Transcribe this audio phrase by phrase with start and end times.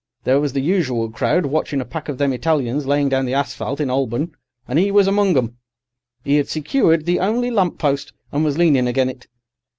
[0.23, 3.79] There was the usual crowd watching a pack of them Italians laying down the asphalt
[3.79, 4.31] in 'Olborn,
[4.67, 5.57] and 'e was among 'em.
[6.25, 9.27] 'E 'ad secured the only lamp post, and was leaning agen it.